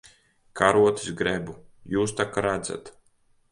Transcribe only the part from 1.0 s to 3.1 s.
grebu. Jūs tak redzat.